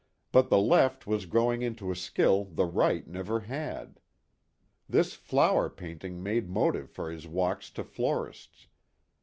But 0.31 0.49
the 0.49 0.57
left 0.57 1.05
was 1.05 1.27
growing 1.27 1.61
into 1.61 1.91
a 1.91 1.95
skill 1.95 2.45
the 2.45 2.65
right 2.65 3.07
never 3.07 3.41
had. 3.41 3.99
This 4.89 5.13
flower 5.13 5.69
painting 5.69 6.23
made 6.23 6.49
motive 6.49 6.89
for 6.89 7.11
his 7.11 7.27
walks 7.27 7.69
to 7.69 7.83
florists. 7.83 8.65